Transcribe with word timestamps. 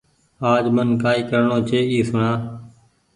آج 0.51 0.63
من 0.75 0.87
ڪآئي 1.03 1.21
ڪرڻو 1.29 1.57
ڇي 1.67 1.79
اي 1.91 1.99
سوڻآ 2.09 2.31